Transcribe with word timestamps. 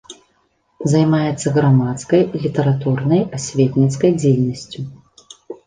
Займаецца 0.93 1.47
грамадскай, 1.57 2.21
літаратурнай, 2.47 3.21
асветніцкай 3.41 4.11
дзейнасцю. 4.25 4.79